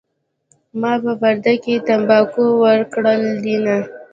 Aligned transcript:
ما 0.79 0.93
په 1.03 1.11
پرده 1.21 1.53
کې 1.63 1.73
تمباکو 1.87 2.45
ورکړي 2.63 3.15
دینه 3.43 3.77